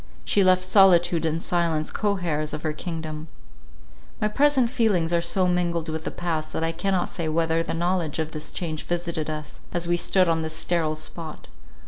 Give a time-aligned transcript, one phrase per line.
[0.25, 3.27] She left solitude and silence co heirs of her kingdom.
[4.19, 7.75] My present feelings are so mingled with the past, that I cannot say whether the
[7.75, 11.49] knowledge of this change visited us, as we stood on this sterile spot.